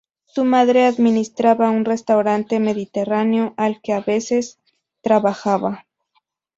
[0.25, 4.59] Su madre administraba un restaurante mediterráneo al que a veces
[5.01, 5.85] trabajaba.